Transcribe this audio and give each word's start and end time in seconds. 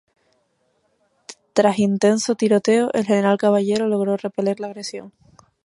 Tras 1.53 1.77
intenso 1.77 2.33
tiroteo, 2.33 2.89
el 2.93 3.05
general 3.05 3.37
Caballero 3.37 3.85
logró 3.87 4.17
repeler 4.17 4.59
la 4.59 4.65
agresión. 4.65 5.13